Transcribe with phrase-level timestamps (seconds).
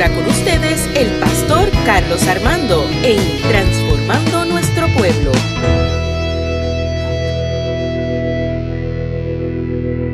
[0.00, 5.32] Ahora con ustedes el pastor Carlos Armando en Transformando Nuestro Pueblo.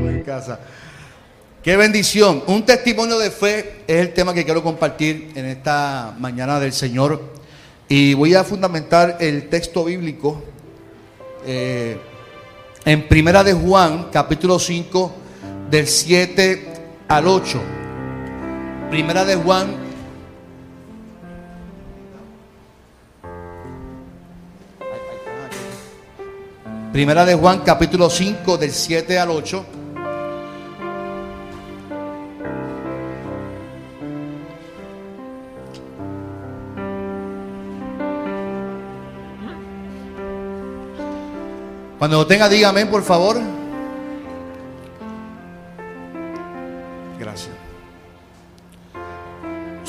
[0.09, 0.59] En casa.
[1.63, 2.45] Qué bendición.
[2.47, 7.21] Un testimonio de fe es el tema que quiero compartir en esta mañana del Señor.
[7.87, 10.43] Y voy a fundamentar el texto bíblico
[11.45, 11.99] eh,
[12.87, 15.15] en Primera de Juan, capítulo 5,
[15.71, 16.69] del 7
[17.07, 17.84] al 8.
[18.91, 19.75] Primera de Juan.
[26.93, 29.65] Primera de Juan, capítulo 5, del 7 al 8.
[41.99, 43.64] Cuando lo tenga, dígame, por favor.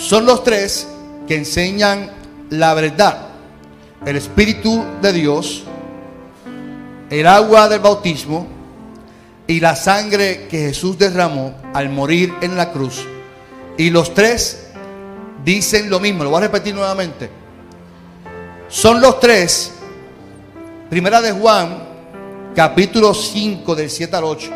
[0.06, 0.88] Son los tres
[1.28, 2.12] que enseñan
[2.52, 3.30] la verdad.
[4.06, 5.64] El Espíritu de Dios,
[7.10, 8.46] el agua del bautismo
[9.48, 13.04] y la sangre que Jesús derramó al morir en la cruz.
[13.80, 14.68] Y los tres
[15.44, 16.24] dicen lo mismo.
[16.24, 17.32] Lo voy a repetir nuevamente.
[18.68, 19.72] Son los tres.
[20.88, 21.80] Primera de Juan,
[22.56, 24.52] capítulo 5 del 7 al 8.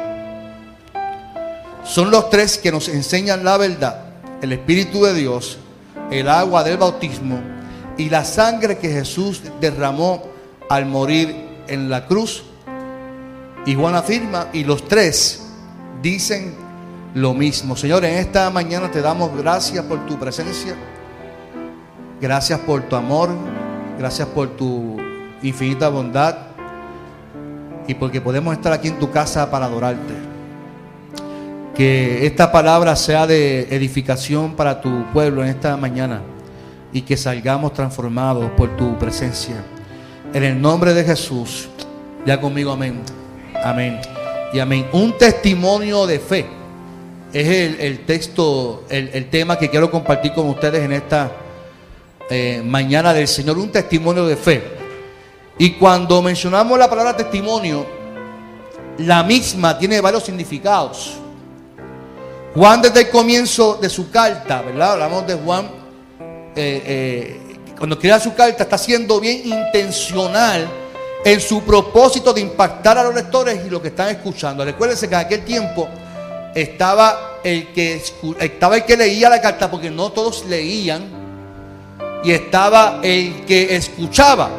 [1.84, 4.09] Son los tres que nos enseñan la verdad,
[4.42, 5.58] el Espíritu de Dios,
[6.12, 7.40] el agua del bautismo
[7.98, 10.24] y la sangre que Jesús derramó
[10.70, 11.36] al morir
[11.68, 12.44] en la cruz.
[13.66, 15.48] Y Juan afirma, y los tres
[16.02, 16.56] dicen
[17.14, 17.76] lo mismo.
[17.76, 20.76] Señor, en esta mañana te damos gracias por tu presencia,
[22.22, 23.30] gracias por tu amor,
[23.98, 24.98] gracias por tu
[25.42, 26.38] infinita bondad
[27.88, 30.29] y porque podemos estar aquí en tu casa para adorarte.
[31.80, 36.22] Que esta palabra sea de edificación para tu pueblo en esta mañana
[36.92, 39.64] y que salgamos transformados por tu presencia.
[40.34, 41.70] En el nombre de Jesús,
[42.26, 43.00] ya conmigo, amén.
[43.64, 43.98] Amén.
[44.52, 44.88] Y amén.
[44.92, 46.48] Un testimonio de fe
[47.32, 51.32] es el, el texto, el, el, tema que quiero compartir con ustedes en esta
[52.30, 53.58] eh, mañana del Señor.
[53.58, 54.62] Un testimonio de fe.
[55.58, 57.86] Y cuando mencionamos la palabra testimonio,
[58.98, 61.22] la misma tiene varios significados.
[62.56, 64.94] Juan desde el comienzo de su carta, ¿verdad?
[64.94, 65.70] Hablamos de Juan,
[66.56, 70.68] eh, eh, cuando crea su carta está siendo bien intencional
[71.24, 74.66] en su propósito de impactar a los lectores y los que están escuchando.
[74.66, 75.88] Recuérdense que en aquel tiempo
[76.56, 78.02] estaba el que,
[78.40, 81.04] estaba el que leía la carta, porque no todos leían,
[82.24, 84.50] y estaba el que escuchaba.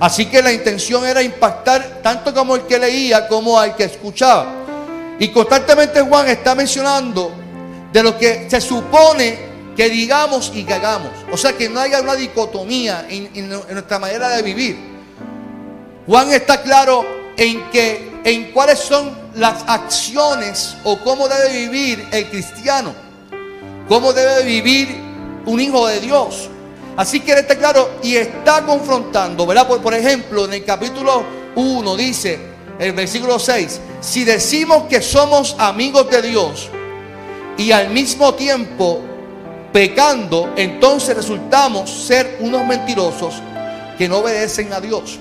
[0.00, 4.57] Así que la intención era impactar tanto como el que leía como al que escuchaba.
[5.18, 7.32] Y constantemente Juan está mencionando
[7.92, 11.10] de lo que se supone que digamos y que hagamos.
[11.32, 14.76] O sea, que no haya una dicotomía en, nuestra manera de vivir.
[16.06, 17.04] Juan está claro
[17.36, 22.92] en que en cuáles son las acciones o cómo debe vivir el cristiano,
[23.88, 24.96] cómo debe vivir
[25.46, 26.48] un hijo de Dios.
[26.96, 29.68] Así que él está claro y está confrontando, ¿verdad?
[29.68, 31.22] Por, por ejemplo, en el capítulo
[31.54, 32.38] 1 dice,
[32.80, 36.68] el versículo 6, si decimos que somos amigos de Dios
[37.56, 39.02] y al mismo tiempo
[39.72, 43.34] pecando, entonces resultamos ser unos mentirosos
[43.96, 45.18] que no obedecen a Dios.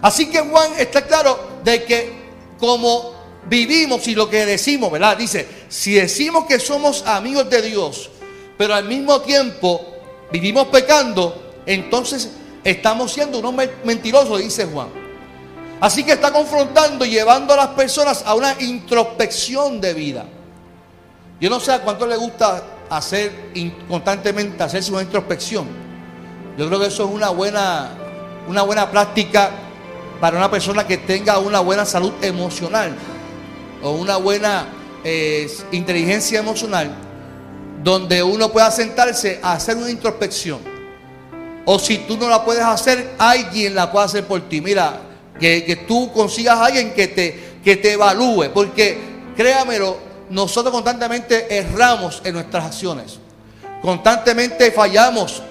[0.00, 2.12] Así que Juan está claro de que
[2.58, 3.14] como
[3.48, 5.16] vivimos y lo que decimos, ¿verdad?
[5.16, 8.10] Dice, si decimos que somos amigos de Dios,
[8.56, 9.84] pero al mismo tiempo
[10.30, 12.30] vivimos pecando, entonces
[12.70, 13.54] estamos siendo unos
[13.84, 14.88] mentirosos, dice Juan.
[15.80, 20.24] Así que está confrontando llevando a las personas a una introspección de vida.
[21.40, 23.52] Yo no sé a cuánto le gusta hacer
[23.88, 25.66] constantemente, hacerse una introspección.
[26.58, 27.90] Yo creo que eso es una buena,
[28.48, 29.50] una buena práctica
[30.20, 32.96] para una persona que tenga una buena salud emocional
[33.80, 34.66] o una buena
[35.04, 36.90] eh, inteligencia emocional,
[37.84, 40.75] donde uno pueda sentarse a hacer una introspección.
[41.66, 44.60] O si tú no la puedes hacer, alguien la puede hacer por ti.
[44.60, 45.00] Mira,
[45.38, 48.98] que, que tú consigas a alguien que te, que te evalúe, porque
[49.36, 49.98] créamelo,
[50.30, 53.18] nosotros constantemente erramos en nuestras acciones,
[53.82, 55.42] constantemente fallamos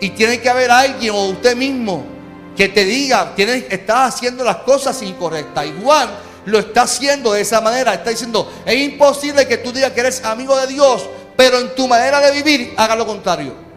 [0.00, 2.04] y tiene que haber alguien o usted mismo
[2.56, 5.66] que te diga, tienes, estás haciendo las cosas incorrectas.
[5.66, 6.08] Y Juan
[6.44, 7.94] lo está haciendo de esa manera.
[7.94, 11.06] Está diciendo, es imposible que tú digas que eres amigo de Dios,
[11.36, 13.67] pero en tu manera de vivir haga lo contrario.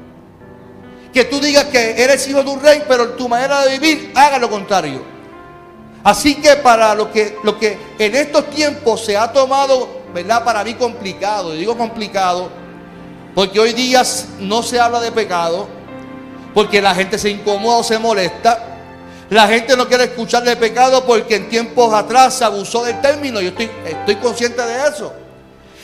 [1.14, 4.40] Que tú digas que eres hijo de un rey, pero tu manera de vivir haga
[4.40, 5.04] lo contrario.
[6.04, 10.44] Así que para lo que, lo que en estos tiempos se ha tomado ¿verdad?
[10.44, 11.54] Para mí complicado.
[11.56, 12.50] Y digo complicado
[13.34, 14.04] porque hoy día
[14.40, 15.68] no se habla de pecado,
[16.54, 18.68] porque la gente se incomoda o se molesta.
[19.30, 23.40] La gente no quiere escuchar de pecado porque en tiempos atrás se abusó del término.
[23.40, 25.14] Yo estoy, estoy consciente de eso.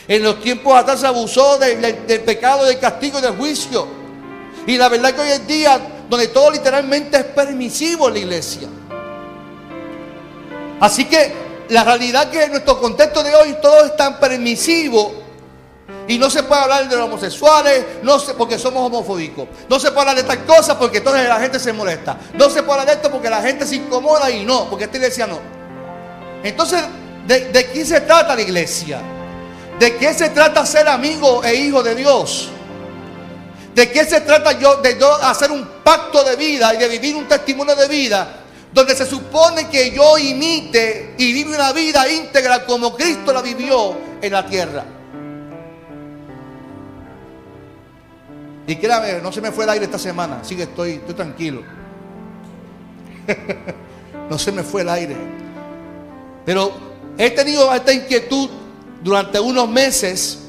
[0.06, 3.97] En los tiempos atrás se abusó del, del pecado, del castigo y del juicio.
[4.68, 5.80] Y la verdad que hoy en día,
[6.10, 8.68] donde todo literalmente es permisivo en la iglesia.
[10.78, 11.32] Así que
[11.70, 15.14] la realidad que en nuestro contexto de hoy todo es tan permisivo
[16.06, 19.48] y no se puede hablar de los homosexuales, no sé, porque somos homofóbicos.
[19.70, 22.18] No se puede hablar de estas cosas porque entonces la gente se molesta.
[22.34, 24.98] No se puede hablar de esto porque la gente se incomoda y no, porque esta
[24.98, 25.38] iglesia no.
[26.42, 26.82] Entonces,
[27.26, 29.00] ¿de, de qué se trata la iglesia?
[29.78, 32.50] ¿De qué se trata ser amigo e hijo de Dios?
[33.78, 37.14] ¿De qué se trata yo de yo hacer un pacto de vida y de vivir
[37.14, 38.40] un testimonio de vida
[38.72, 43.96] donde se supone que yo imite y vive una vida íntegra como Cristo la vivió
[44.20, 44.84] en la tierra?
[48.66, 51.62] Y créame, no se me fue el aire esta semana, así que estoy, estoy tranquilo.
[54.28, 55.16] no se me fue el aire.
[56.44, 56.72] Pero
[57.16, 58.50] he tenido esta inquietud
[59.04, 60.47] durante unos meses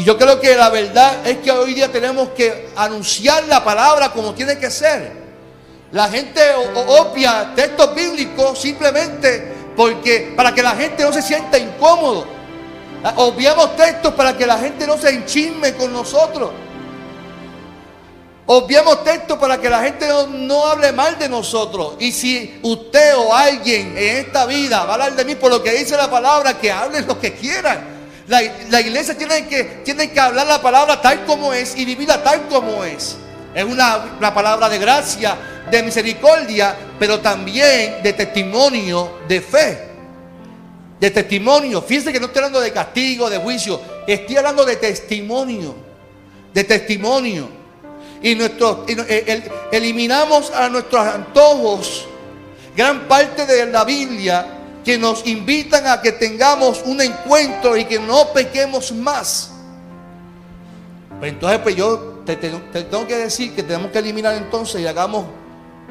[0.00, 4.10] y yo creo que la verdad es que hoy día tenemos que anunciar la palabra
[4.12, 5.12] como tiene que ser.
[5.92, 12.26] La gente obvia textos bíblicos simplemente porque para que la gente no se sienta incómodo.
[13.16, 16.50] Obviamos textos para que la gente no se enchisme con nosotros.
[18.46, 21.96] Obviamos texto para que la gente no, hable mal de nosotros.
[21.98, 25.62] Y si usted o alguien en esta vida va a hablar de mí por lo
[25.62, 27.99] que dice la palabra, que hablen lo que quieran.
[28.30, 32.48] La, iglesia tiene que, tiene que hablar la palabra tal como es y vivirla tal
[32.48, 33.16] como es.
[33.54, 35.36] Es una, una palabra de gracia,
[35.70, 39.78] de misericordia, pero también de testimonio de fe.
[40.98, 41.82] De testimonio.
[41.82, 43.80] Fíjense que no estoy hablando de castigo, de juicio.
[44.06, 45.74] Estoy hablando de testimonio.
[46.54, 47.60] De testimonio
[48.22, 49.42] y, nuestros, eh,
[49.72, 52.06] eliminamos a nuestros antojos
[52.76, 54.46] gran parte de la Biblia
[54.84, 59.52] que nos invitan a que tengamos un encuentro y que no pequemos más.
[61.18, 65.26] Pues entonces, pues yo te, tengo que decir que tenemos que eliminar entonces y hagamos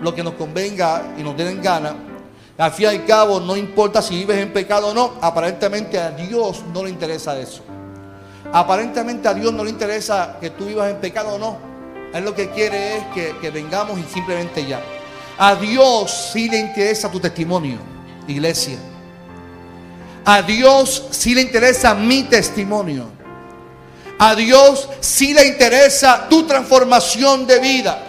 [0.01, 1.95] lo que nos convenga y nos den gana.
[2.57, 6.11] Al fin y al cabo, no importa si vives en pecado o no, aparentemente a
[6.11, 7.63] Dios no le interesa eso.
[8.51, 11.57] Aparentemente a Dios no le interesa que tú vivas en pecado o no.
[12.13, 14.81] Él lo que quiere es que, vengamos y simplemente ya.
[15.37, 17.77] A Dios sí le interesa tu testimonio,
[18.31, 18.77] iglesia.
[20.25, 23.09] A Dios sí le interesa mi testimonio.
[24.19, 28.03] A Dios sí le interesa tu transformación de vida.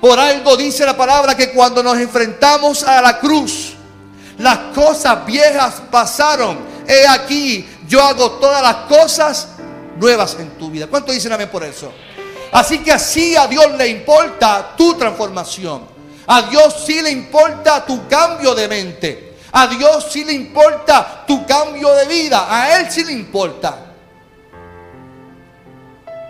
[0.00, 3.74] Por algo dice la palabra que cuando nos enfrentamos a la cruz,
[4.38, 6.58] las cosas viejas pasaron.
[6.86, 9.48] He aquí, yo hago todas las cosas
[9.98, 10.86] nuevas en tu vida.
[10.86, 11.92] ¿Cuánto dicen amén por eso?
[12.52, 15.99] Así que así a Dios le importa tu transformación.
[16.26, 19.36] A Dios sí le importa tu cambio de mente.
[19.52, 22.46] A Dios sí le importa tu cambio de vida.
[22.48, 23.86] A Él sí le importa.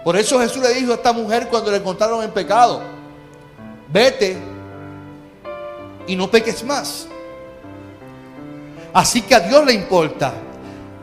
[0.05, 2.81] Por eso Jesús le dijo a esta mujer cuando le encontraron en pecado,
[3.89, 4.39] vete
[6.07, 7.07] y no peques más.
[8.93, 10.33] Así que a Dios le importa.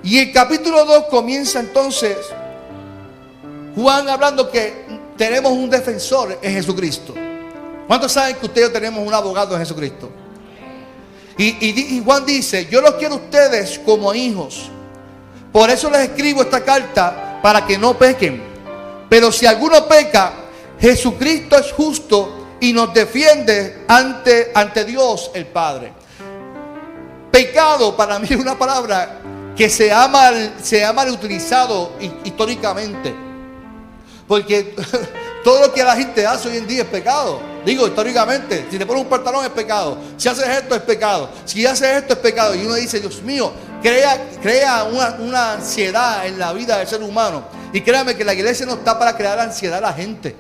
[0.04, 2.18] Y el capítulo 2 comienza entonces
[3.78, 4.74] Juan hablando que
[5.16, 7.14] tenemos un defensor en Jesucristo.
[7.88, 10.12] ¿Cuántos saben que ustedes tenemos un abogado en Jesucristo?
[11.38, 14.70] Y, Juan dice, yo los quiero a ustedes como hijos.
[15.52, 18.42] Por eso les escribo esta carta para que no pequen.
[19.08, 20.34] Pero si alguno peca,
[20.80, 25.94] Jesucristo es justo y nos defiende ante, Dios el Padre.
[27.32, 29.22] Pecado para mí es una palabra
[29.56, 33.14] que se ha mal, se ha mal utilizado históricamente.
[34.28, 34.76] Porque
[35.44, 37.57] todo lo que la gente hace hoy en día es pecado.
[37.68, 39.98] Digo, históricamente, si te pones un pantalón es pecado.
[40.16, 41.30] Si haces esto es pecado.
[41.44, 42.56] Si haces esto es pecado.
[42.56, 47.44] Y uno dice, Dios mío, crea, crea una, ansiedad en la vida del ser humano.
[47.74, 50.38] Y créame que la iglesia no está para crear ansiedad a la gente.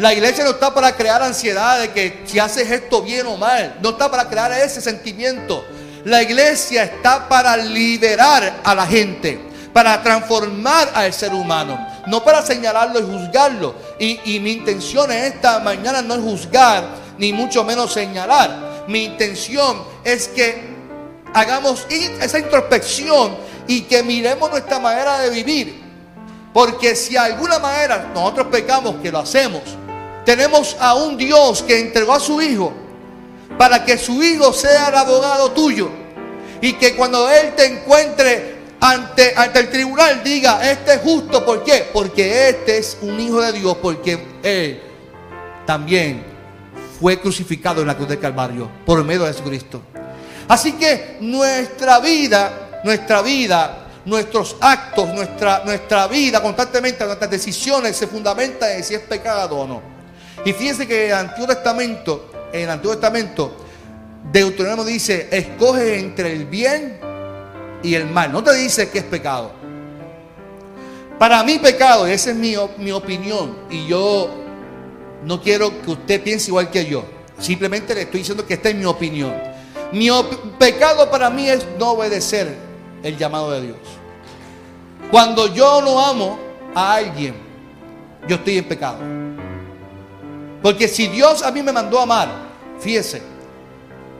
[0.00, 3.76] La iglesia no está para crear ansiedad de que si haces esto bien o mal.
[3.80, 5.64] No está para crear ese sentimiento.
[6.06, 9.38] La iglesia está para liberar a la gente,
[9.72, 13.74] para transformar al ser humano no para señalarlo y juzgarlo.
[13.98, 16.84] Y, mi intención en esta mañana no es juzgar,
[17.18, 18.84] ni mucho menos señalar.
[18.88, 20.76] Mi intención es que
[21.34, 23.36] hagamos esa introspección
[23.66, 25.82] y que miremos nuestra manera de vivir.
[26.52, 29.62] Porque si de alguna manera nosotros pecamos, que lo hacemos,
[30.24, 32.72] tenemos a un Dios que entregó a su Hijo
[33.58, 35.90] para que su Hijo sea el abogado tuyo.
[36.60, 41.64] Y que cuando Él te encuentre ante, ante el tribunal diga, este es justo, ¿por
[41.64, 41.88] qué?
[41.92, 44.80] Porque este es un hijo de Dios, porque él
[45.66, 46.24] también
[47.00, 49.82] fue crucificado en la cruz del Calvario por medio de Jesucristo.
[50.48, 58.06] Así que nuestra vida, nuestra vida, nuestros actos, nuestra, nuestra vida constantemente, nuestras decisiones se
[58.06, 59.82] fundamentan en si es pecado o no.
[60.44, 63.56] Y fíjense que en el Antiguo Testamento, en el Antiguo Testamento,
[64.32, 66.97] Deuteronomio dice, escoge entre el bien
[67.82, 68.32] y el mal.
[68.32, 69.52] No te dice que es pecado.
[71.18, 74.30] Para mí pecado, esa es mi, mi opinión, y yo
[75.24, 77.04] no quiero que usted piense igual que yo.
[77.38, 79.34] Simplemente le estoy diciendo que esta es mi opinión.
[79.92, 80.08] Mi
[80.58, 82.56] pecado para mí es no obedecer
[83.02, 83.78] el llamado de Dios.
[85.10, 86.38] Cuando yo no amo
[86.74, 87.34] a alguien,
[88.28, 88.98] yo estoy en pecado.
[90.62, 92.28] Porque si Dios a mí me mandó a amar,
[92.78, 93.22] fíjese,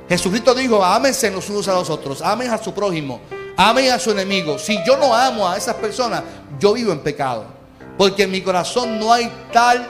[0.08, 3.20] Jesucristo dijo, ámense los unos a los otros, amen a su prójimo,
[3.58, 4.58] amen a su enemigo.
[4.58, 6.22] Si yo no amo a esas personas,
[6.58, 7.44] yo vivo en pecado.
[7.98, 9.86] Porque en mi corazón no hay tal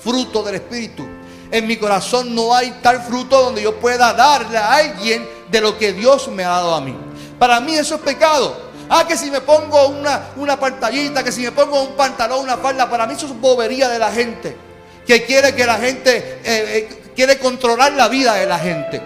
[0.00, 1.04] fruto del Espíritu.
[1.50, 5.76] En mi corazón no hay tal fruto donde yo pueda darle a alguien de lo
[5.76, 6.96] que Dios me ha dado a mí.
[7.38, 8.70] Para mí eso es pecado.
[8.88, 12.56] Ah, que si me pongo una, una pantallita, que si me pongo un pantalón, una
[12.56, 14.56] falda, para mí eso es bobería de la gente.
[15.04, 19.02] Que quiere que la gente, eh, eh, quiere controlar la vida de la gente.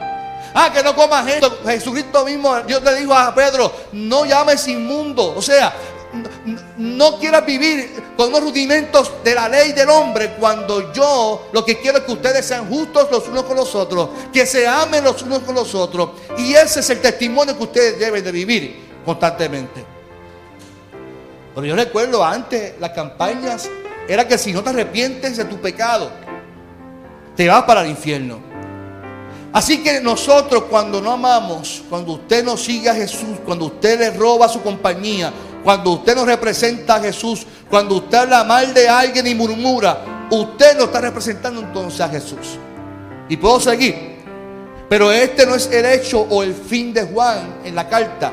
[0.55, 1.59] Ah, que no comas esto.
[1.67, 5.35] Jesucristo mismo, Dios le dijo a Pedro, no llames inmundo.
[5.37, 5.75] O sea,
[6.77, 11.81] no quieras vivir con los rudimentos de la ley del hombre cuando yo lo que
[11.81, 15.23] quiero es que ustedes sean justos los unos con los otros, que se amen los
[15.23, 16.11] unos con los otros.
[16.39, 19.85] Y ese es el testimonio que ustedes deben de vivir constantemente.
[21.53, 23.69] Pero yo recuerdo antes las campañas
[24.09, 26.13] era que si no te arrepientes de tu pecado,
[27.35, 28.54] te vas para el infierno.
[29.55, 34.11] Así que nosotros cuando no amamos, cuando usted no sigue a Jesús, cuando usted le
[34.11, 35.33] roba su compañía,
[35.63, 40.77] cuando usted no representa a Jesús, cuando usted habla mal de alguien y murmura, usted
[40.77, 42.59] no está representando entonces a Jesús.
[43.29, 43.95] Y puedo seguir.
[44.89, 48.33] Pero este no es el hecho o el fin de Juan en la carta.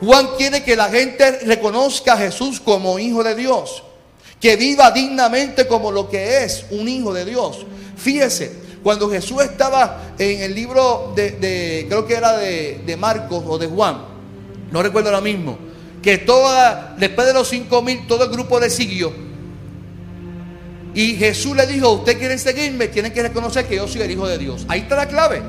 [0.00, 3.82] Juan quiere que la gente reconozca a Jesús como hijo de Dios.
[4.40, 7.66] Que viva dignamente como lo que es un hijo de Dios.
[7.98, 13.66] Fíjese, cuando Jesús estaba en el libro de, creo que era de, Marcos o de
[13.66, 13.98] Juan,
[14.70, 15.58] no recuerdo ahora mismo,
[16.02, 19.12] que toda, después de los cinco mil, todo el grupo le siguió.
[20.94, 24.26] Y Jesús le dijo, usted quieren seguirme, tienen que reconocer que yo soy el Hijo
[24.26, 24.64] de Dios.
[24.68, 25.42] Ahí está la clave.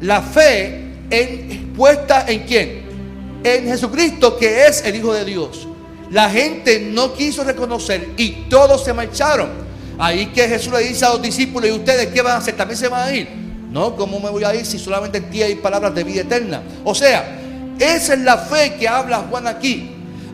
[0.00, 2.82] La fe en, puesta en quién?
[3.42, 5.68] En Jesucristo, que es el Hijo de Dios.
[6.10, 9.63] La gente no quiso reconocer y todos se marcharon.
[9.98, 12.56] Ahí que Jesús le dice a los discípulos, ¿y ustedes qué van a hacer?
[12.56, 13.28] ¿También se van a ir?
[13.70, 16.62] No, ¿cómo me voy a ir si solamente en ti hay palabras de vida eterna?
[16.84, 17.40] O sea,
[17.78, 19.90] esa es la fe que habla Juan aquí.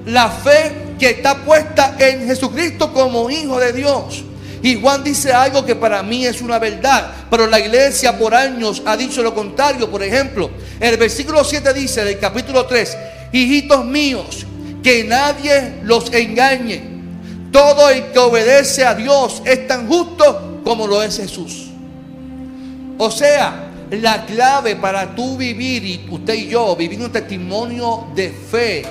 [0.07, 4.25] La fe que está puesta en Jesucristo como Hijo de Dios.
[4.63, 8.83] Y Juan dice algo que para mí es una verdad, pero la iglesia por años
[8.85, 9.91] ha dicho lo contrario.
[9.91, 12.97] Por ejemplo, el versículo 7 dice del capítulo 3,
[13.33, 14.47] hijitos míos,
[14.83, 17.00] que nadie los engañe
[17.51, 21.69] todo el que obedece a Dios es tan justo como lo es Jesús.
[22.99, 28.31] O sea, la clave para tú vivir y usted y yo vivir un testimonio de
[28.31, 28.85] fe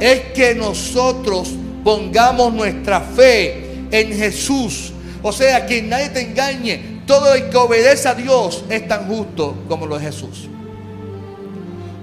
[0.00, 1.50] es que nosotros
[1.84, 4.92] pongamos nuestra fe en Jesús.
[5.22, 7.02] O sea, que nadie te engañe.
[7.06, 10.48] Todo el que obedece a Dios es tan justo como lo es Jesús.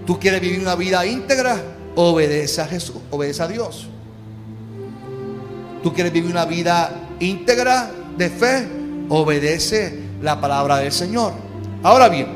[0.05, 1.61] ¿Tú quieres vivir una vida íntegra?
[1.95, 3.88] Obedece a Jesús, obedece a Dios.
[5.83, 8.67] Tú quieres vivir una vida íntegra de fe,
[9.09, 11.33] obedece la palabra del Señor.
[11.83, 12.27] Ahora bien,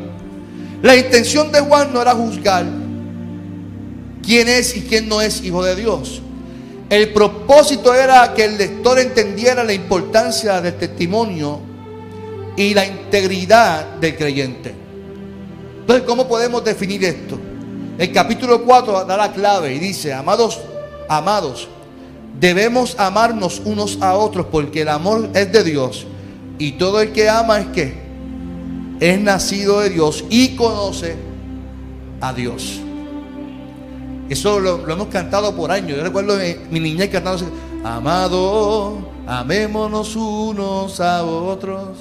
[0.81, 2.65] la intención de Juan no era juzgar
[4.25, 6.21] quién es y quién no es hijo de Dios.
[6.89, 11.59] El propósito era que el lector entendiera la importancia del testimonio
[12.55, 14.73] y la integridad del creyente.
[15.81, 17.37] Entonces, ¿cómo podemos definir esto?
[17.97, 20.59] El capítulo 4 da la clave y dice, amados,
[21.09, 21.67] amados,
[22.39, 26.05] Debemos amarnos unos a otros porque el amor es de Dios.
[26.57, 28.03] Y todo el que ama es que
[28.99, 31.15] es nacido de Dios y conoce
[32.21, 32.79] a Dios.
[34.29, 35.97] Eso lo, hemos cantado por años.
[35.97, 36.37] Yo recuerdo
[36.71, 37.45] mi niñez cantando,
[37.83, 38.97] amado,
[39.27, 41.97] amémonos unos a otros,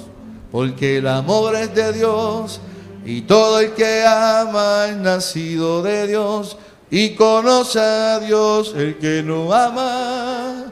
[0.50, 2.60] porque el amor es de Dios
[3.04, 6.56] y todo el que ama es nacido de Dios
[6.94, 10.70] y conoce a Dios el que no ama.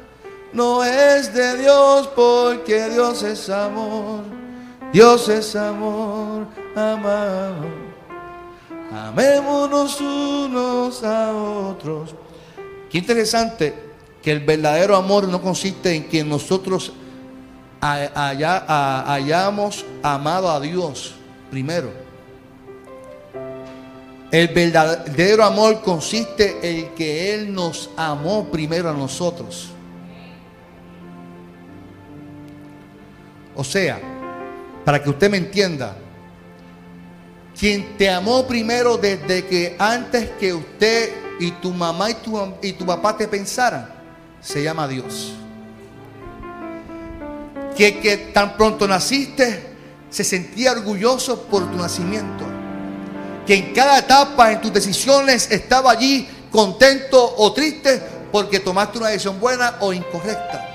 [0.52, 4.24] No es de Dios porque Dios es amor.
[4.92, 6.46] Dios es amor,
[6.76, 7.64] amado.
[8.92, 12.14] Amémonos unos a otros.
[12.90, 13.74] Qué interesante
[14.20, 16.92] que el verdadero amor no consiste en que nosotros
[17.80, 21.14] hayamos amado a Dios
[21.50, 22.09] primero.
[24.30, 29.70] El verdadero amor consiste en que Él nos amó primero a nosotros.
[33.56, 34.00] O sea,
[34.84, 35.96] para que usted me entienda,
[37.58, 41.10] quien te amó primero desde que antes que usted
[41.40, 43.88] y tu mamá y tu, y tu papá te pensaran,
[44.40, 45.32] se llama Dios.
[47.76, 49.70] Que, que tan pronto naciste,
[50.08, 52.49] se sentía orgulloso por tu nacimiento.
[53.46, 59.08] Que en cada etapa en tus decisiones estaba allí contento o triste porque tomaste una
[59.08, 60.70] decisión buena o incorrecta.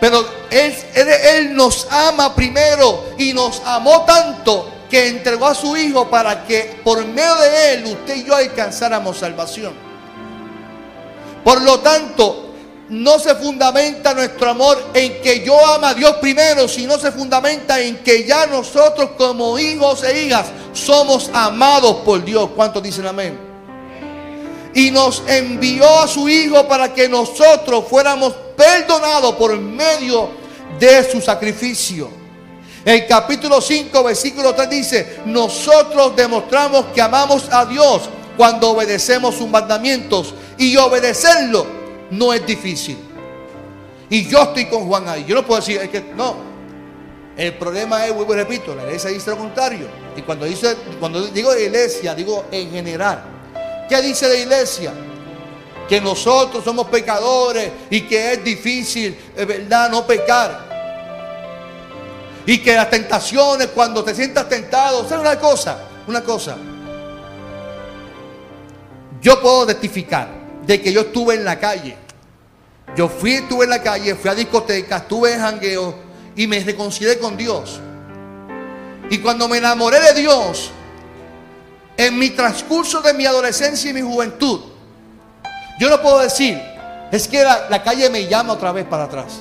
[0.00, 6.08] Pero él, él, nos ama primero y nos amó tanto que entregó a su Hijo
[6.08, 9.72] para que por medio de Él usted y yo alcanzáramos salvación.
[11.42, 12.45] Por lo tanto,
[12.88, 17.80] no se fundamenta nuestro amor en que yo ama a Dios primero, sino se fundamenta
[17.80, 22.50] en que ya nosotros como hijos e hijas somos amados por Dios.
[22.54, 23.38] ¿Cuántos dicen amén?
[24.74, 30.28] Y nos envió a su Hijo para que nosotros fuéramos perdonados por medio
[30.78, 32.10] de su sacrificio.
[32.84, 38.02] El capítulo 5, versículo 3 dice, nosotros demostramos que amamos a Dios
[38.36, 40.34] cuando obedecemos sus mandamientos.
[40.58, 42.98] Y obedecerlo no es difícil.
[44.08, 45.24] Y yo estoy con Juan ahí.
[45.26, 46.36] Yo no puedo decir, es que no.
[47.36, 49.88] El problema es, vuelvo y repito, la iglesia dice lo contrario.
[50.16, 53.22] Y cuando, dice, cuando digo iglesia, digo en general.
[53.88, 54.92] ¿Qué dice la iglesia?
[55.88, 60.66] Que nosotros somos pecadores y que es difícil, es verdad, no pecar.
[62.46, 65.78] Y que las tentaciones, cuando te sientas tentado, ¿sabes una cosa?
[66.06, 66.56] Una cosa.
[69.20, 70.35] Yo puedo testificar
[70.66, 71.96] de que yo estuve en la calle.
[72.96, 75.94] Yo fui, estuve en la calle, fui a discotecas, estuve en jangueo
[76.34, 77.80] y me reconcilié con Dios.
[79.10, 80.70] Y cuando me enamoré de Dios,
[81.96, 84.60] en mi transcurso de mi adolescencia y mi juventud,
[85.78, 86.60] yo no puedo decir,
[87.12, 89.40] es que la, la calle me llama otra vez para atrás.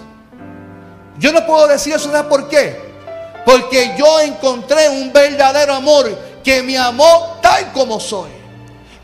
[1.18, 2.78] Yo no puedo decir eso, ¿sabes por qué?
[3.46, 6.10] Porque yo encontré un verdadero amor
[6.44, 8.45] que me amó tal como soy.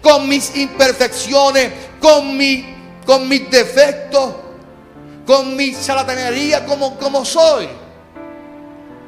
[0.02, 4.32] Con mis imperfecciones, con, mi, con mis defectos,
[5.26, 7.70] con mi charlatanería como, como soy.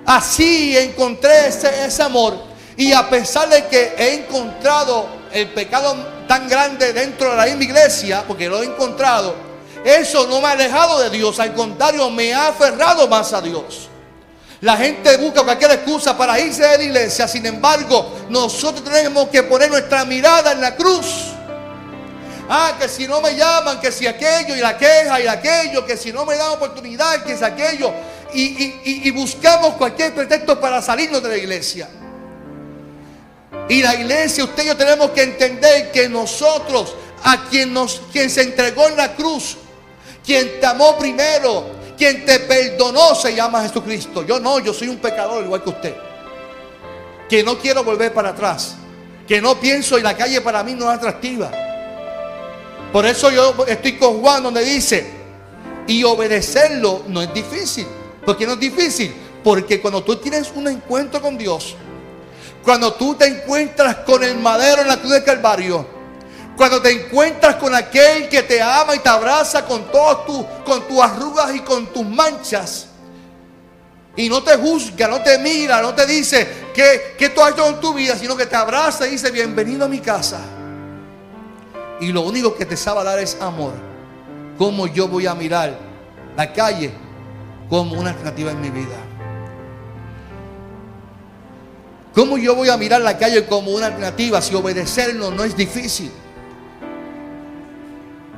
[0.05, 2.37] Así encontré ese, ese amor.
[2.75, 5.95] Y a pesar de que he encontrado el pecado
[6.27, 9.35] tan grande dentro de la misma iglesia, porque lo he encontrado,
[9.83, 11.39] eso no me ha alejado de Dios.
[11.39, 13.89] Al contrario, me ha aferrado más a Dios.
[14.63, 17.27] La gente busca cualquier excusa para irse de la iglesia.
[17.27, 21.33] Sin embargo, nosotros tenemos que poner nuestra mirada en la cruz.
[22.47, 25.97] Ah, que si no me llaman, que si aquello y la queja y aquello, que
[25.97, 27.91] si no me dan oportunidad, que es aquello.
[28.33, 31.89] Y, buscamos cualquier pretexto para salirnos de la iglesia.
[33.67, 38.29] Y la iglesia, usted y yo tenemos que entender que nosotros, a quien, nos, quien
[38.29, 39.57] se entregó en la cruz,
[40.25, 41.65] quien te amó primero,
[41.97, 44.25] quien te perdonó se llama Jesucristo.
[44.25, 45.95] Yo no, yo soy un pecador igual que usted.
[47.29, 48.75] Que no quiero volver para atrás.
[49.27, 51.51] Que no pienso y la calle para mí no es atractiva.
[52.91, 55.09] Por eso yo estoy con Juan donde dice,
[55.87, 57.87] y obedecerlo no es difícil.
[58.25, 59.13] ¿Por qué no es difícil?
[59.43, 61.75] Porque cuando tú tienes un encuentro con Dios,
[62.63, 65.85] cuando tú te encuentras con el madero en la cruz del Calvario,
[66.55, 70.83] cuando te encuentras con aquel que te ama y te abraza con todas tus, con
[71.01, 72.87] arrugas y con tus manchas.
[74.15, 77.67] Y no te juzga, no te mira, no te dice que, que tú has hecho
[77.67, 80.39] en tu vida, sino que te abraza y dice, bienvenido a mi casa.
[81.99, 83.73] Y lo único que te sabe dar es amor.
[84.57, 85.75] ¿Cómo yo voy a mirar
[86.37, 86.93] la calle
[87.69, 88.97] como una alternativa en mi vida?
[92.13, 96.11] ¿Cómo yo voy a mirar la calle como una alternativa si obedecerlo no es difícil?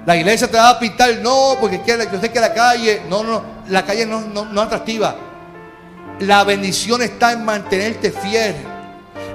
[0.05, 3.43] La iglesia te va a pintar, no, porque quiere, sé que la calle, no, no,
[3.69, 5.15] la calle no, no, no es atractiva.
[6.19, 8.55] La bendición está en mantenerte fiel.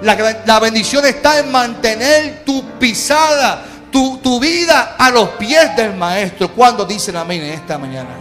[0.02, 6.50] La, bendición está en mantener tu pisada, tu, tu, vida a los pies del maestro.
[6.52, 8.16] Cuando dicen amén en esta mañana.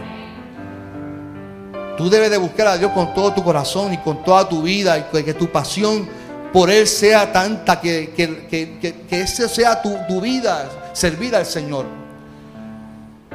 [1.96, 4.98] Tú debes de buscar a Dios con todo tu corazón y con toda tu vida
[4.98, 6.08] y que tu pasión
[6.52, 11.99] por Él sea tanta que, que, que, que sea tu, tu vida, servir al Señor.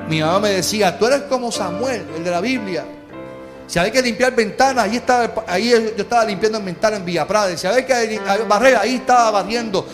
[0.08, 2.86] Mi mamá me decía, tú eres como Samuel, el de la Biblia.
[3.68, 7.58] Si había que limpiar ventanas, ahí estaba, ahí yo estaba limpiando ventanas en Villa Prada.
[7.58, 9.88] Si había que barrer, ahí estaba barriendo.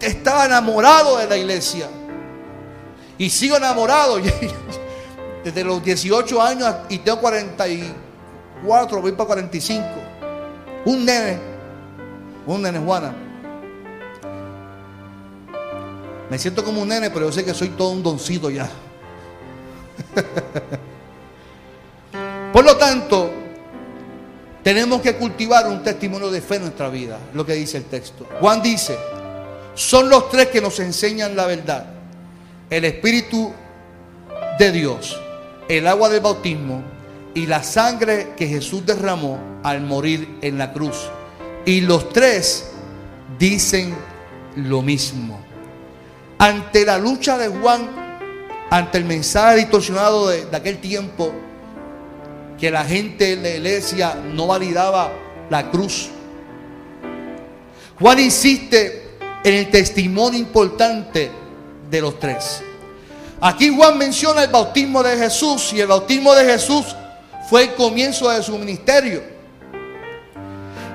[0.00, 1.88] estaba enamorado de la iglesia.
[3.18, 4.20] Y sigo enamorado.
[5.44, 9.86] Desde los 18 años y tengo 44, voy para 45.
[10.84, 11.38] Un nene.
[12.46, 13.14] Un nene, Juana.
[16.28, 18.70] Me siento como un nene, pero yo sé que soy todo un doncito ya.
[22.52, 23.30] Por lo tanto,
[24.62, 28.26] tenemos que cultivar un testimonio de fe en nuestra vida, lo que dice el texto.
[28.40, 28.96] Juan dice,
[29.74, 31.86] son los tres que nos enseñan la verdad.
[32.68, 33.52] El Espíritu
[34.58, 35.18] de Dios,
[35.68, 36.82] el agua del bautismo
[37.34, 41.08] y la sangre que Jesús derramó al morir en la cruz.
[41.64, 42.70] Y los tres
[43.38, 43.94] dicen
[44.56, 45.40] lo mismo.
[46.38, 47.99] Ante la lucha de Juan,
[48.70, 51.32] ante el mensaje distorsionado de, de aquel tiempo,
[52.58, 55.10] que la gente en la iglesia no validaba
[55.50, 56.10] la cruz.
[57.98, 59.10] Juan insiste
[59.42, 61.30] en el testimonio importante
[61.90, 62.62] de los tres.
[63.40, 66.94] Aquí Juan menciona el bautismo de Jesús y el bautismo de Jesús
[67.48, 69.22] fue el comienzo de su ministerio.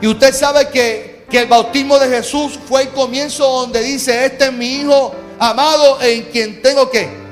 [0.02, 4.46] Y usted sabe que, que el bautismo de Jesús fue el comienzo donde dice, este
[4.46, 7.25] es mi hijo amado en quien tengo que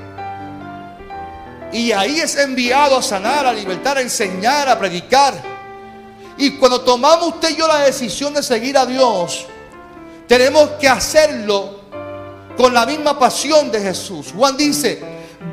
[1.74, 5.34] y ahí es enviado a sanar, a libertar, a enseñar, a predicar.
[6.38, 9.48] Y cuando tomamos usted y yo la decisión de seguir a Dios,
[10.28, 11.82] tenemos que hacerlo
[12.56, 14.34] con la misma pasión de Jesús.
[14.36, 15.02] Juan dice,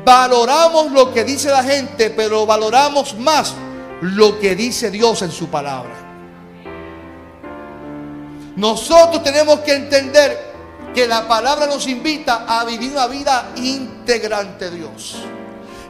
[0.05, 3.55] valoramos lo que dice la gente, pero valoramos más
[4.01, 5.91] lo que dice Dios en su palabra.
[8.55, 10.51] Nosotros tenemos que entender
[10.93, 15.17] que la palabra nos invita a vivir una vida íntegra ante Dios.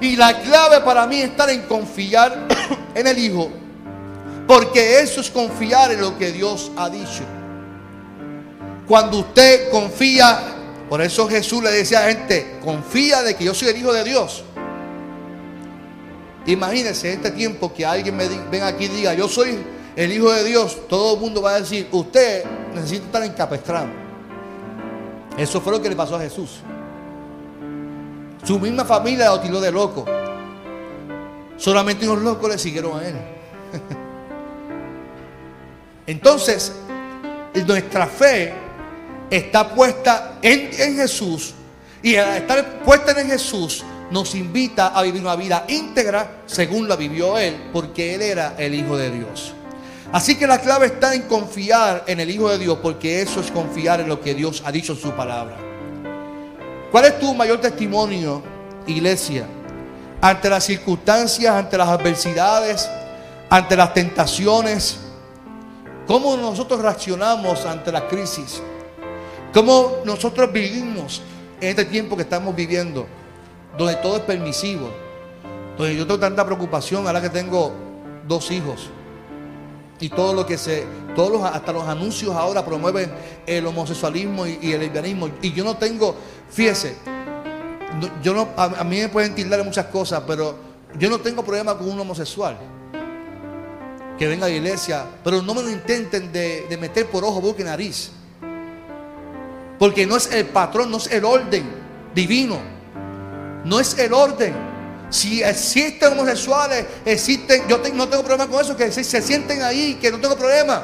[0.01, 2.47] Y la clave para mí es estar en confiar
[2.95, 3.49] en el Hijo.
[4.47, 7.23] Porque eso es confiar en lo que Dios ha dicho.
[8.87, 10.39] Cuando usted confía,
[10.89, 13.93] por eso Jesús le decía a la gente, confía de que yo soy el Hijo
[13.93, 14.43] de Dios.
[16.47, 19.59] Imagínense en este tiempo que alguien me venga aquí y diga, yo soy
[19.95, 20.79] el Hijo de Dios.
[20.89, 23.87] Todo el mundo va a decir, usted necesita estar encapestrado.
[25.37, 26.61] Eso fue lo que le pasó a Jesús.
[28.43, 30.05] Su misma familia lo tiró de loco.
[31.57, 33.15] Solamente unos locos le siguieron a él.
[36.07, 36.73] Entonces,
[37.67, 38.53] nuestra fe
[39.29, 41.53] está puesta en, en, Jesús.
[42.01, 46.95] Y al estar puesta en Jesús, nos invita a vivir una vida íntegra según la
[46.95, 49.53] vivió Él, porque Él era el Hijo de Dios.
[50.11, 53.51] Así que la clave está en confiar en el Hijo de Dios, porque eso es
[53.51, 55.70] confiar en lo que Dios ha dicho en su palabra.
[56.91, 58.43] ¿Cuál es tu mayor testimonio,
[58.85, 59.47] iglesia?
[60.19, 62.89] Ante las circunstancias, ante las adversidades,
[63.49, 64.99] ante las tentaciones.
[66.05, 68.61] ¿Cómo nosotros reaccionamos ante la crisis?
[69.53, 71.21] ¿Cómo nosotros vivimos
[71.61, 73.07] en este tiempo que estamos viviendo?
[73.77, 74.89] Donde todo es permisivo.
[75.77, 77.71] Donde yo tengo tanta preocupación ahora que tengo
[78.27, 78.89] dos hijos
[80.01, 80.83] y todo lo que se,
[81.15, 83.11] todos los, hasta los anuncios ahora promueven
[83.45, 85.29] el homosexualismo y, el lesbianismo.
[85.41, 86.15] Y yo no tengo,
[86.49, 86.97] fíjese,
[88.23, 90.55] yo no, a, mí me pueden tildar muchas cosas, pero
[90.97, 92.57] yo no tengo problema con un homosexual
[94.17, 97.39] que venga a la iglesia, pero no me lo intenten de, de meter por ojo,
[97.39, 98.11] boca y nariz.
[99.77, 101.63] Porque no es el patrón, no es el orden
[102.13, 102.59] divino,
[103.65, 104.70] no es el orden.
[105.11, 109.95] Si existen homosexuales, existen, yo no tengo problema con eso, que se, se, sienten ahí,
[109.95, 110.83] que no tengo problema.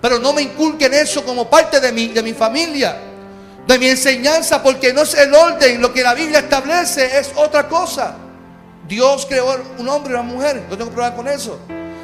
[0.00, 2.96] Pero no me inculquen eso como parte de mi, de mi familia,
[3.66, 7.68] de mi enseñanza, porque no es el orden, lo que la Biblia establece es otra
[7.68, 8.14] cosa.
[8.86, 11.58] Dios creó un hombre y una mujer, no tengo problema con eso.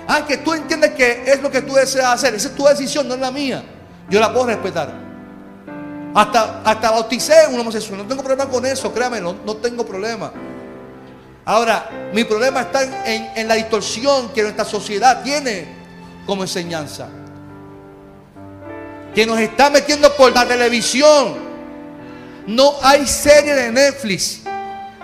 [0.09, 3.07] Ah, que tú entiendes que es lo que tú deseas hacer, esa es tu decisión,
[3.07, 3.63] no es la mía.
[4.09, 4.93] Yo la puedo respetar.
[6.17, 10.33] Hasta, hasta bauticé un homosexual, no tengo problema con eso, créame, no, no tengo problema.
[11.45, 15.67] Ahora, mi problema está en, la distorsión que nuestra sociedad tiene
[16.27, 17.09] como enseñanza.
[19.15, 21.51] Que nos está metiendo por la televisión.
[22.47, 24.43] No hay serie de Netflix.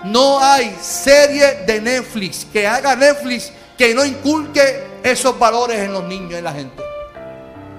[0.05, 6.03] No hay serie de Netflix que haga Netflix que no inculque esos valores en los
[6.03, 6.83] niños en la gente.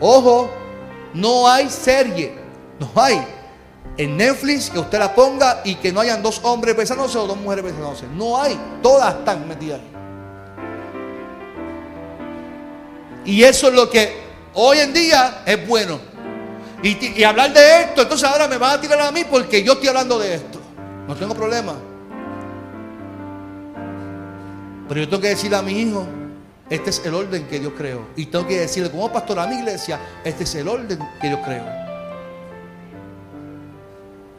[0.01, 0.51] Ojo,
[1.15, 2.35] no hay serie.
[2.79, 3.25] No hay
[3.99, 7.37] en Netflix que usted la ponga y que no hayan dos hombres besándose o dos
[7.37, 8.07] mujeres besándose.
[8.07, 9.81] No hay, todas están metidas.
[13.25, 14.17] Y eso es lo que
[14.55, 15.99] hoy en día es bueno.
[16.81, 19.73] Y, y, hablar de esto, entonces ahora me van a tirar a mí porque yo
[19.73, 20.61] estoy hablando de esto.
[21.09, 21.75] No tengo problema.
[24.89, 26.07] Pero yo tengo que decirle a mi hijo,
[26.71, 28.07] este es el orden que yo creo.
[28.15, 31.43] Y tengo que decirle como pastor a mi iglesia, este es el orden que yo
[31.43, 31.88] creo.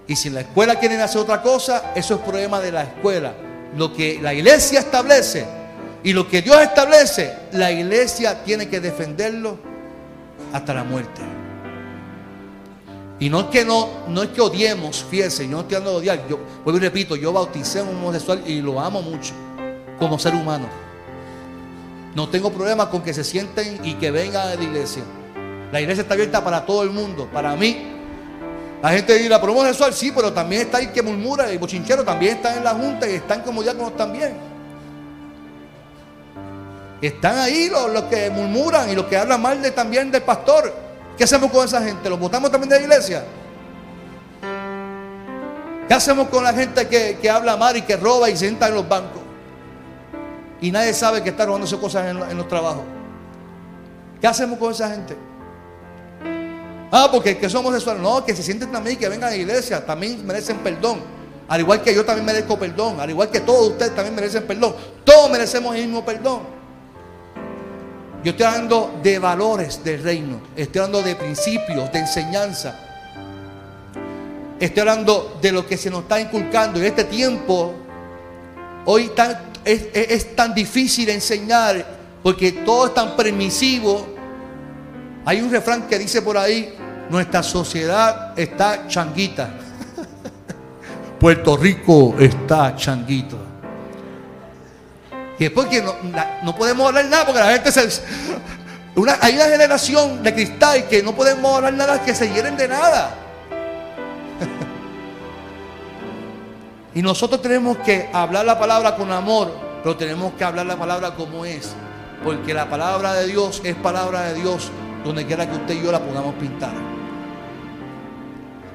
[0.09, 3.31] Y si la escuela quieren hacer otra cosa, eso es problema de la escuela.
[3.77, 5.45] Lo que la iglesia establece
[6.03, 9.59] y lo que Dios establece, la iglesia tiene que defenderlo
[10.51, 11.21] hasta la muerte.
[13.19, 15.97] Y no es que no, no es que odiemos, fíjense, yo no estoy dando de
[15.97, 16.27] odiar.
[16.27, 19.35] Yo vuelvo y repito, yo bauticé a un homosexual y lo amo mucho
[19.99, 20.67] como ser humano.
[22.15, 25.03] No tengo problema con que se sienten y que vengan a la iglesia.
[25.71, 27.29] La iglesia está abierta para todo el mundo.
[27.31, 27.98] Para mí,
[28.81, 32.37] la gente dirá, pero homosexual, sí, pero también está ahí que murmura, y bochinchero también
[32.37, 34.37] está en la junta y están como diáconos también.
[37.01, 40.73] Están ahí los, los, que murmuran y los que hablan mal de, también del pastor.
[41.17, 42.09] ¿Qué hacemos con esa gente?
[42.09, 43.25] ¿Los votamos también de la iglesia?
[45.87, 48.67] ¿Qué hacemos con la gente que, que habla mal y que roba y se sienta
[48.67, 49.21] en los bancos?
[50.61, 52.83] Y nadie sabe que está robándose cosas en, en los trabajos.
[54.21, 55.17] ¿Qué hacemos con esa gente?
[56.91, 58.01] Ah, porque que somos sexuales.
[58.01, 59.85] No, que se sienten también y que vengan a la iglesia.
[59.85, 60.99] También merecen perdón.
[61.47, 62.99] Al igual que yo también merezco perdón.
[62.99, 64.75] Al igual que todos ustedes también merecen perdón.
[65.03, 66.41] Todos merecemos el mismo perdón.
[68.23, 70.41] Yo estoy hablando de valores del reino.
[70.55, 72.77] Estoy hablando de principios, de enseñanza.
[74.59, 76.79] Estoy hablando de lo que se nos está inculcando.
[76.79, 77.73] En este tiempo,
[78.85, 79.09] hoy
[79.63, 81.85] es, es tan difícil enseñar
[82.21, 84.05] porque todo es tan permisivo.
[85.25, 86.75] Hay un refrán que dice por ahí,
[87.09, 89.49] nuestra sociedad está changuita.
[91.19, 93.37] Puerto Rico está changuito.
[95.37, 95.95] Y después que no,
[96.43, 98.01] no, podemos hablar nada porque la gente se...
[98.95, 102.67] Una, hay una generación de cristal que no podemos hablar nada que se hieren de
[102.67, 103.15] nada.
[106.93, 111.15] y nosotros tenemos que hablar la palabra con amor, pero tenemos que hablar la palabra
[111.15, 111.73] como es.
[112.23, 114.69] Porque la palabra de Dios es palabra de Dios
[115.05, 116.88] donde quiera que usted y yo la podamos pintar.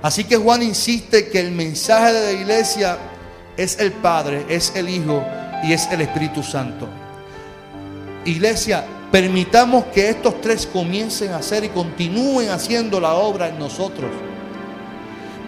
[0.04, 2.98] Así que Juan insiste que el mensaje de la iglesia
[3.56, 5.24] es el Padre, es el Hijo
[5.62, 6.86] y es el Espíritu Santo.
[8.26, 14.10] Iglesia, permitamos que estos tres comiencen a hacer y continúen haciendo la obra en nosotros.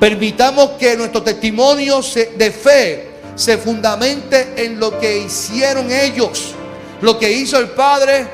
[0.00, 2.00] Permitamos que nuestro testimonio
[2.38, 6.54] de fe se fundamente en lo que hicieron ellos,
[7.02, 8.26] lo que hizo el Padre,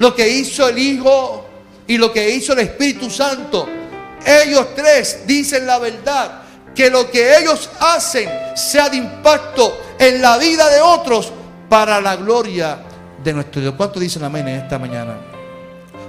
[0.00, 1.46] lo que hizo el Hijo
[1.86, 3.79] y lo que hizo el Espíritu Santo.
[4.26, 6.42] Ellos tres dicen la verdad,
[6.74, 11.32] que lo que ellos hacen sea de impacto en la vida de otros
[11.68, 12.78] para la gloria
[13.22, 13.74] de nuestro Dios.
[13.76, 15.16] ¿Cuánto dicen amén en esta mañana?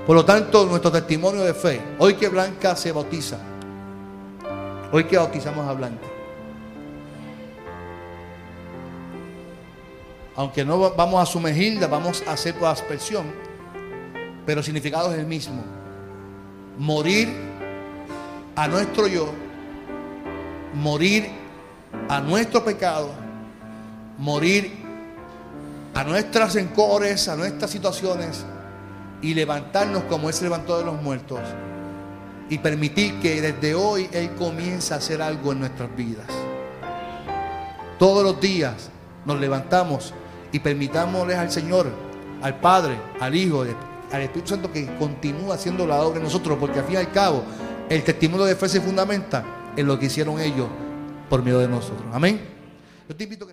[0.06, 3.38] Por lo tanto, nuestro testimonio de fe, hoy que Blanca se bautiza,
[4.92, 6.08] hoy que bautizamos a Blanca,
[10.36, 13.32] aunque no vamos a sumergirla, vamos a hacer por aspersión,
[14.46, 15.64] pero el significado es el mismo.
[16.78, 17.51] Morir
[18.62, 19.28] a nuestro yo,
[20.76, 21.32] morir
[22.08, 23.10] a nuestro pecado,
[24.20, 24.72] morir
[25.96, 28.46] a nuestras encores, a nuestras situaciones
[29.20, 31.40] y levantarnos como Él se levantó de los muertos
[32.52, 36.28] y permitir que desde hoy Él comience a hacer algo en nuestras vidas.
[37.98, 38.92] Todos los días
[39.26, 40.14] nos levantamos
[40.52, 41.88] y permitámosle al Señor,
[42.44, 43.64] al Padre, al Hijo,
[44.12, 47.12] al Espíritu Santo que continúe haciendo la obra en nosotros, porque al fin y al
[47.12, 47.44] cabo
[47.92, 50.70] el testimonio de fe se fundamenta en lo que hicieron ellos
[51.30, 52.08] por medio de nosotros.
[52.14, 52.40] Amén.
[53.10, 53.50] Yo te invito que